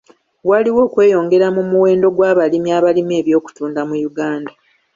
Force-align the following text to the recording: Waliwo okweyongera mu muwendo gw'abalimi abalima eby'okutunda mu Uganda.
Waliwo 0.49 0.79
okweyongera 0.87 1.47
mu 1.55 1.63
muwendo 1.69 2.07
gw'abalimi 2.15 2.69
abalima 2.77 3.13
eby'okutunda 3.21 3.81
mu 3.89 3.95
Uganda. 4.09 4.51